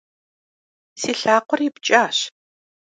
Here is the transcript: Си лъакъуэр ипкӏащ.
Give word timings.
Си 1.01 1.11
лъакъуэр 1.21 1.59
ипкӏащ. 1.67 2.17